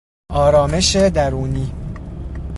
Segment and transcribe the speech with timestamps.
[0.31, 1.71] آرامش درونی